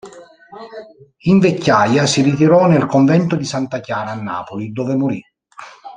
[1.25, 5.23] In vecchiaia si ritirò nel convento di Santa Chiara a Napoli, dove morì.